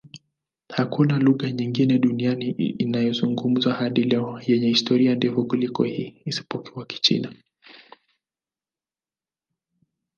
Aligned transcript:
Hakuna 0.69 1.19
lugha 1.19 1.51
nyingine 1.51 1.99
duniani 1.99 2.49
inayozungumzwa 2.83 3.73
hadi 3.73 4.03
leo 4.03 4.41
yenye 4.47 4.67
historia 4.67 5.15
ndefu 5.15 5.45
kuliko 5.45 5.83
hii, 5.83 6.21
isipokuwa 6.25 6.85
Kichina. 6.85 7.33